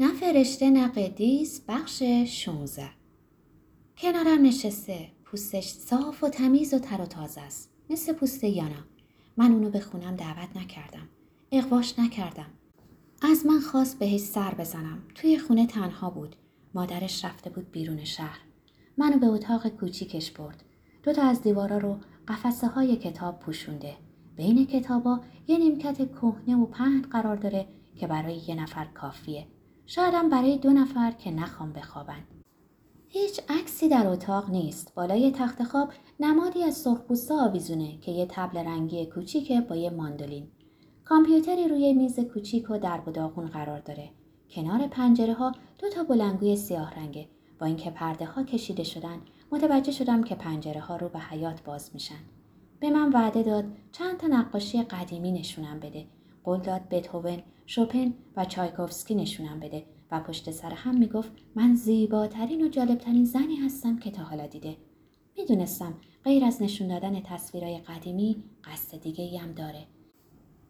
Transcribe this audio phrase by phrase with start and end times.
[0.00, 2.90] نه فرشته نه قدیس بخش 16
[3.98, 7.70] کنارم نشسته پوستش صاف و تمیز و تر و تازه است.
[7.90, 8.84] مثل پوست یانا.
[9.36, 11.08] من اونو به خونم دعوت نکردم.
[11.52, 12.46] اقواش نکردم.
[13.22, 15.02] از من خواست بهش سر بزنم.
[15.14, 16.36] توی خونه تنها بود.
[16.74, 18.40] مادرش رفته بود بیرون شهر.
[18.98, 20.64] منو به اتاق کوچیکش برد.
[21.02, 21.98] دو تا از دیوارا رو
[22.28, 23.96] قفسه های کتاب پوشونده.
[24.36, 29.46] بین کتابا یه نیمکت کهنه و پهن قرار داره که برای یه نفر کافیه.
[29.92, 32.24] شایدم برای دو نفر که نخوام بخوابن.
[33.08, 34.94] هیچ عکسی در اتاق نیست.
[34.94, 40.48] بالای تخت خواب نمادی از سرخپوستا آویزونه که یه تبل رنگی کوچیکه با یه ماندولین.
[41.04, 43.10] کامپیوتری روی میز کوچیک و در و
[43.52, 44.10] قرار داره.
[44.50, 47.28] کنار پنجره ها دو تا بلنگوی سیاه رنگه.
[47.58, 49.18] با اینکه پرده ها کشیده شدن
[49.52, 52.20] متوجه شدم که پنجره ها رو به حیات باز میشن.
[52.80, 56.06] به من وعده داد چند تا نقاشی قدیمی نشونم بده.
[56.44, 62.62] قول داد بتهوون شوپن و چایکوفسکی نشونم بده و پشت سر هم می‌گفت من زیباترین
[62.62, 64.76] و جالبترین زنی هستم که تا حالا دیده.
[65.38, 69.86] می‌دونستم غیر از نشون دادن تصویرهای قدیمی قصد دیگه هم داره.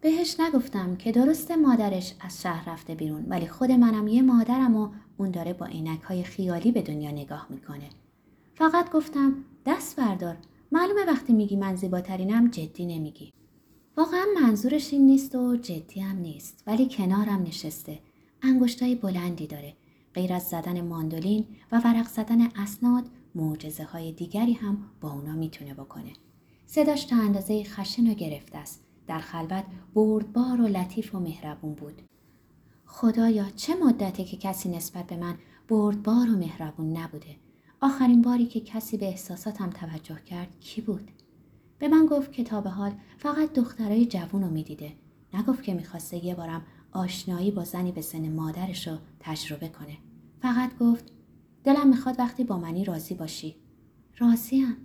[0.01, 4.89] بهش نگفتم که درست مادرش از شهر رفته بیرون ولی خود منم یه مادرم و
[5.17, 7.89] اون داره با عینک های خیالی به دنیا نگاه می‌کنه.
[8.55, 10.37] فقط گفتم دست بردار.
[10.71, 13.33] معلومه وقتی میگی من زیباترینم جدی نمیگی.
[14.01, 17.99] واقعا منظورش این نیست و جدی هم نیست ولی کنارم نشسته.
[18.41, 19.73] انگشتای بلندی داره.
[20.13, 23.03] غیر از زدن ماندولین و ورق زدن اسناد
[23.35, 26.13] معجزه های دیگری هم با اونا می‌تونه بکنه.
[26.65, 28.83] صداش تا اندازه خشن و گرفته است.
[29.07, 32.01] در خلوت بردبار و لطیف و مهربون بود.
[32.85, 37.35] خدایا چه مدته که کسی نسبت به من بردبار و مهربون نبوده.
[37.81, 41.11] آخرین باری که کسی به احساساتم توجه کرد کی بود؟
[41.81, 44.93] به من گفت کتاب حال فقط دخترای جوون رو می‌دیده.
[45.33, 49.97] نگفت که می‌خواسته یه بارم آشنایی با زنی به سن مادرش رو تجربه کنه.
[50.41, 51.11] فقط گفت
[51.63, 53.55] دلم می‌خواد وقتی با منی راضی باشی.
[54.17, 54.77] راضیم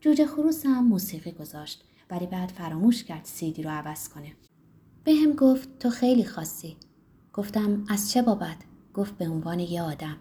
[0.00, 4.32] جوجه خروسم موسیقی گذاشت ولی بعد فراموش کرد سیدی رو عوض کنه.
[5.04, 6.76] به هم گفت تو خیلی خاصی
[7.32, 8.56] گفتم از چه بابت؟
[8.94, 10.16] گفت به عنوان یه آدم.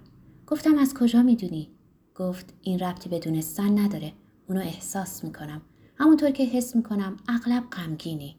[0.47, 1.69] گفتم از کجا می‌دونی؟
[2.15, 4.13] گفت این ربطی به دونستن نداره.
[4.47, 5.61] اونو احساس می‌کنم.
[5.97, 8.35] همونطور که حس می‌کنم اغلب غمگینی.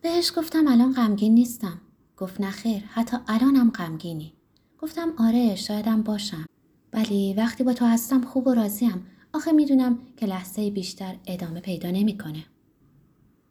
[0.00, 1.80] بهش گفتم الان غمگین نیستم.
[2.16, 4.32] گفت نخیر حتی الانم غمگینی.
[4.78, 6.46] گفتم آره شایدم باشم.
[6.92, 9.06] ولی وقتی با تو هستم خوب و راضیم.
[9.32, 12.44] آخه می‌دونم که لحظه بیشتر ادامه پیدا نمی‌کنه.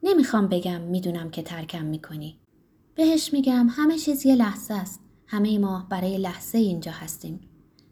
[0.04, 2.38] نمی‌خوام بگم می‌دونم که ترکم می‌کنی.
[2.96, 5.00] بهش میگم همه چیز یه لحظه است.
[5.28, 7.40] همه ما برای لحظه اینجا هستیم.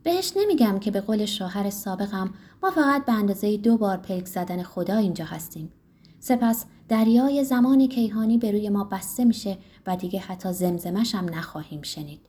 [0.03, 2.33] بهش نمیگم که به قول شوهر سابقم
[2.63, 5.71] ما فقط به اندازه دو بار پلک زدن خدا اینجا هستیم.
[6.19, 11.81] سپس دریای زمان کیهانی به روی ما بسته میشه و دیگه حتی زمزمش هم نخواهیم
[11.81, 12.19] شنید.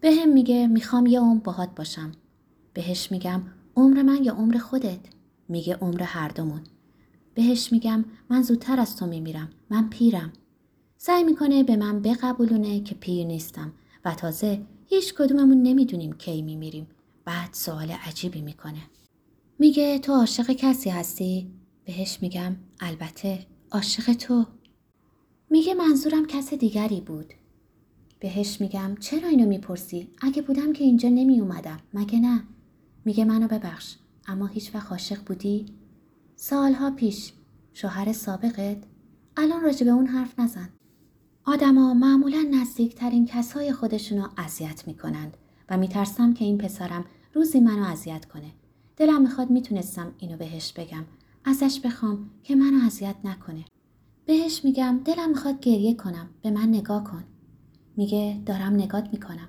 [0.00, 2.12] به هم میگه می‌خوام یه عمر باهات باشم.
[2.74, 3.42] بهش میگم
[3.76, 5.00] عمر من یا عمر خودت؟
[5.48, 6.60] میگه عمر هر دومون.
[7.34, 9.50] بهش میگم من زودتر از تو میمیرم.
[9.70, 10.32] من پیرم.
[10.96, 13.72] سعی می‌کنه به من بقبولونه که پیر نیستم
[14.04, 14.60] و تازه
[14.90, 16.86] هیچ کدوممون نمی‌دونیم کی میمیریم.
[17.24, 18.82] بعد سوال عجیبی می‌کنه.
[19.58, 21.50] میگه تو عاشق کسی هستی؟
[21.84, 24.46] بهش میگم البته عاشق تو.
[25.50, 27.34] میگه منظورم کس دیگری بود.
[28.20, 31.80] بهش میگم چرا اینو می‌پرسی؟ اگه بودم که اینجا نمی اومدم.
[31.94, 32.42] مگه نه؟
[33.04, 33.96] میگه منو ببخش.
[34.26, 35.66] اما هیچ وقت عاشق بودی؟
[36.36, 37.32] سالها پیش.
[37.74, 38.76] شوهر سابقت؟
[39.36, 40.68] الان راجع به اون حرف نزن.
[41.50, 45.36] آدما معمولا نزدیکترین کسای خودشونو اذیت می‌کنند
[45.70, 47.04] و میترسم که این پسرم
[47.34, 48.50] روزی منو اذیت کنه.
[48.96, 51.04] دلم می‌خواد می‌تونستم اینو بهش بگم.
[51.44, 53.64] ازش بخوام که منو اذیت نکنه.
[54.26, 56.28] بهش میگم دلم می‌خواد گریه کنم.
[56.42, 57.24] به من نگاه کن.
[57.96, 59.48] میگه دارم نگات می‌کنم.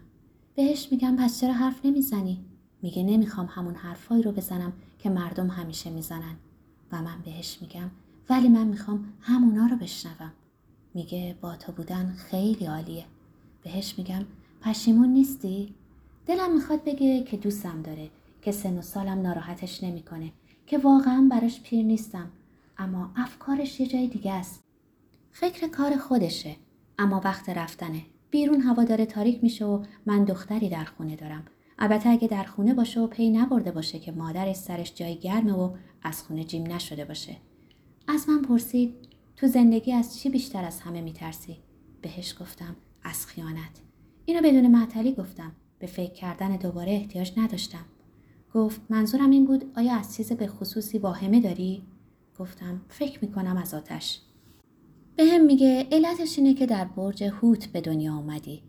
[0.56, 2.46] بهش میگم پس چرا حرف نمی‌زنی؟
[2.82, 6.36] میگه نمی‌خوام همون حرفایی رو بزنم که مردم همیشه می‌زنن.
[6.92, 7.90] و من بهش میگم
[8.30, 10.32] ولی من می‌خوام همونا رو بشنوم.
[10.94, 13.06] میگه با تو بودن خیلی عالیه.
[13.64, 14.26] بهش میگم
[14.62, 15.74] پشیمون نیستی؟
[16.26, 18.09] دلم می‌خواد بگه که دوستم داره
[18.41, 20.32] که سن و سالم ناراحتش نمی‌کنه
[20.68, 22.32] که واقعا براش پیر نیستم
[22.78, 24.64] اما افکارش یه جای دیگه است.
[25.32, 26.56] فکر کار خودشه
[27.00, 28.02] اما وقت رفتنه.
[28.32, 31.46] بیرون هوا داره تاریک میشه و من دختری در خونه دارم.
[31.80, 35.76] البته اگه در خونه باشه و پی نبرده باشه که مادرش سرش جای گرمه و
[36.03, 37.38] از خونه جیم نشده باشه.
[38.08, 38.96] از من پرسید
[39.40, 41.58] تو زندگی از چی بیشتر از همه میترسی؟
[42.02, 43.82] بهش گفتم از خیانت.
[44.26, 45.52] اینو بدون معطلی گفتم.
[45.80, 47.86] به فکر کردن دوباره احتیاج نداشتم.
[48.53, 51.84] گفت منظورم این بود آیا از چیز به خصوصی واهمه داری؟
[52.40, 54.20] گفتم فکر می‌کنم از آتش.
[55.16, 58.64] به هم میگه علتش اینه که در برج هوت به دنیا آمدی.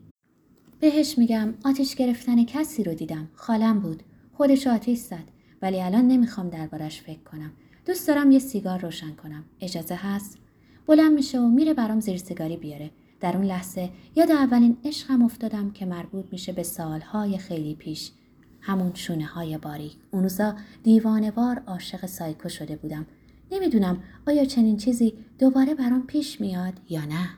[0.81, 4.03] بهش میگم آتیش گرفتن کسی رو دیدم خالم بود
[4.33, 5.29] خودش آتیش زد
[5.63, 7.53] ولی الان نمی‌خوام دربارش فکر کنم
[7.87, 10.39] دوست دارم یه سیگار روشن کنم اجازه هست
[10.87, 12.91] بلند میشه و میره برام زیر سیگاری بیاره.
[13.21, 18.13] در اون لحظه یاد اولین عشقم افتادم که مربوط میشه به سالهای خیلی پیش.
[18.61, 19.93] همون شونه های باریک.
[20.11, 23.07] اون روزا دیوانوار عاشق سایکو شده بودم.
[23.53, 27.29] نمی‌دونم آیا چنین چیزی دوباره برام پیش میاد یا نه.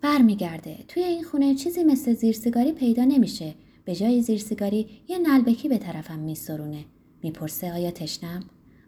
[0.00, 0.84] برمیگرده.
[0.88, 3.54] توی این خونه چیزی مثل زیرسیگاری پیدا نمیشه.
[3.84, 6.84] به جای زیرسیگاری یه نلبکی به طرفم میسرونه.
[7.22, 8.42] می‌پرسه آیا تشنم؟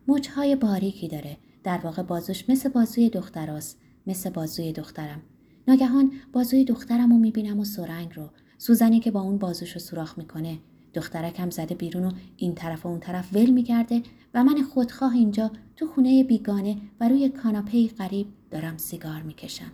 [0.09, 1.37] مچهای باریکی داره.
[1.67, 5.23] در واقع بازوش مثل بازوی دختراست مثل بازوی دخترم.
[5.69, 8.31] ناگهان بازوی دخترم رو می‌بینم و سرنگ رو.
[8.59, 10.59] سوزنی که با اون بازوش رو سوراخ می‌کنه.
[10.95, 14.03] دخترکم زده بیرون و این طرف و اون طرف ول میگرده
[14.35, 19.73] و من خودخواه اینجا تو خونه بیگانه و روی کاناپه غریب دارم سیگار می‌کشم.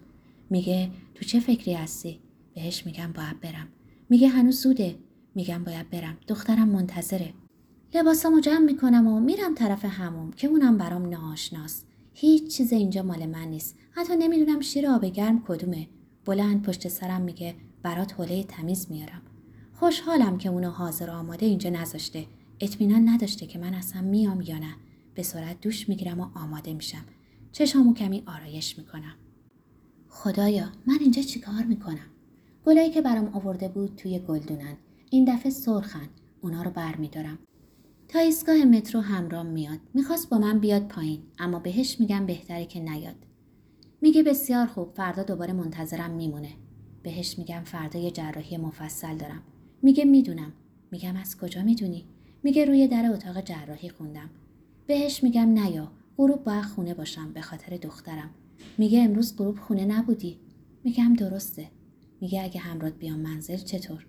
[0.51, 2.21] میگه تو چه فکری هستی؟
[2.55, 3.69] بهش میگم باید برم.
[4.11, 4.95] میگه هنوز زوده.
[5.35, 6.17] میگم باید برم.
[6.29, 7.35] دخترم منتظره.
[7.95, 13.27] لباسامو جمع می‌کنم و میرم طرف هموم که اونم برام ناآشناست هیچ چیز اینجا مال
[13.27, 13.79] من نیست.
[13.91, 15.89] حتی نمی‌دونم شیر آب گرم کدومه.
[16.25, 19.23] بلند پشت سرم میگه برات حوله تمیز میارم.
[19.73, 22.27] خوشحالم که اونو حاضر آماده اینجا نذاشته.
[22.61, 24.75] اطمینان نداشته که من اصلا میام یا نه.
[25.15, 27.05] به سرعت دوش می‌گیرم و آماده میشم.
[27.53, 29.15] چشامو کمی آرایش می‌کنم.
[30.09, 32.07] خدایا من اینجا چیکار می‌کنم؟
[32.67, 34.77] گلایی که برام آورده بود توی گلدونن.
[35.11, 36.09] این دفعه سرخن.
[36.41, 37.39] اونا رو برمیدارم.
[38.13, 39.79] تا ایستگاه مترو همرام میاد.
[39.95, 43.15] می‌خواست با من بیاد پایین اما بهش میگم بهتره که نیاد.
[44.01, 46.49] میگه بسیار خوب فردا دوباره منتظرم میمونه.
[47.03, 49.43] بهش میگم فردا یه جراحی مفصل دارم.
[49.83, 50.53] میگه می‌دونم.
[50.91, 52.05] میگم از کجا می‌دونی؟
[52.43, 54.31] میگه روی در اتاق جراحی خوندم.
[54.87, 58.31] بهش میگم نیا غروب باید خونه باشم به خاطر دخترم.
[58.79, 60.39] میگه امروز غروب خونه نبودی.
[60.85, 61.69] میگم درسته.
[62.21, 64.07] میگه اگه همراه بیام منزل چطور؟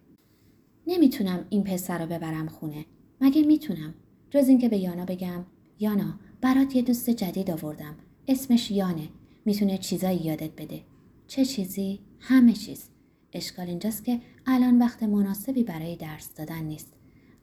[0.88, 2.86] نمی‌تونم این پسر رو ببرم خونه.
[3.24, 3.94] مگه می‌تونم؟
[4.30, 5.46] جز اینکه به یانا بگم
[5.80, 7.96] یانا برات یه دوست جدید آوردم.
[8.28, 9.10] اسمش یانه.
[9.46, 10.82] می‌تونه چیزایی یادت بده.
[11.28, 12.90] چه چیزی؟ همه چیز.
[13.34, 16.94] اشکال اینجاست که الان وقت مناسبی برای درس دادن نیست.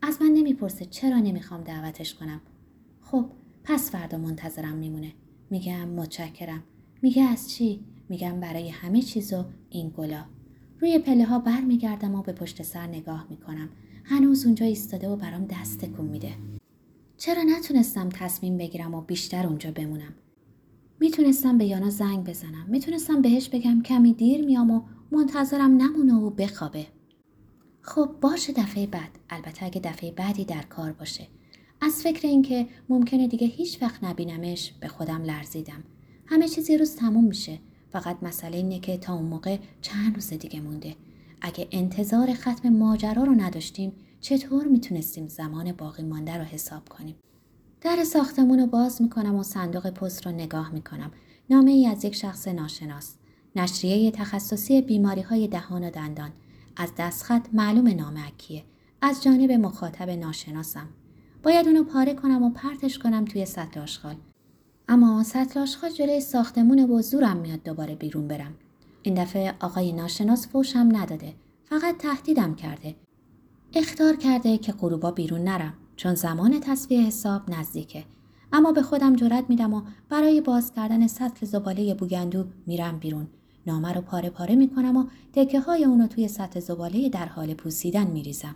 [0.02, 2.40] از من نمی‌پرسه چرا نمی‌خوام دعوتش کنم.
[3.00, 3.26] خب
[3.64, 5.12] پس فردا منتظرم میمونه.
[5.50, 6.62] میگم متشکرم.
[7.02, 10.24] میگه از چی؟ میگم برای همه چیز و این گلا.
[10.80, 13.68] روی پله ها بر میگردم و به پشت سر نگاه می‌کنم.
[14.04, 16.32] هنوز اونجا ایستاده و برام دست تکون میده.
[17.16, 20.14] چرا نتونستم تصمیم بگیرم و بیشتر اونجا بمونم؟
[21.00, 22.66] می‌تونستم به یانا زنگ بزنم.
[22.68, 24.82] می‌تونستم بهش بگم کمی دیر میام و
[25.12, 26.86] منتظرم نمونه و بخوابه.
[27.82, 29.10] خب باشه دفعه بعد.
[29.30, 31.26] البته اگه دفعه بعدی در کار باشه.
[31.80, 35.84] از فکر اینکه ممکنه دیگه هیچ وقت نبینمش به خودم لرزیدم.
[36.26, 37.58] همه چیزی روز تموم میشه.
[37.92, 40.96] فقط مسئله اینه که تا اون موقع چند روز دیگه مونده.
[41.40, 47.16] اگه انتظار ختم ماجرا رو نداشتیم چطور می‌تونستیم زمان باقی مانده رو حساب کنیم؟
[47.80, 51.10] در ساختمون رو باز می‌کنم و صندوق پست رو نگاه می‌کنم.
[51.50, 53.14] نامه ای از یک شخص ناشناس.
[53.56, 56.30] نشریه تخصصی بیماری های دهان و دندان.
[56.76, 58.64] از دستخط معلوم نامه اکیه.
[59.02, 60.88] از جانب مخاطب ناشناسم.
[61.42, 64.16] باید اونو پاره کنم و پرتش کنم توی سطل آشغال.
[64.88, 67.02] اما سطل آشغال جلوی ساختمون و
[67.34, 68.54] میاد دوباره بیرون برم.
[69.02, 71.34] این دفعه آقای ناشناس فوشم نداده.
[71.64, 72.96] فقط تهدیدم کرده.
[73.74, 78.04] اختار کرده که غروبا بیرون نرم چون زمان تصویه حساب نزدیکه.
[78.52, 83.28] اما به خودم جرأت میدم و برای باز کردن سطل زباله بوگندو میرم بیرون.
[83.66, 88.06] نامه رو پاره پاره می‌کنم و تکه های اونو توی سطل زباله در حال پوسیدن
[88.06, 88.54] میریزم.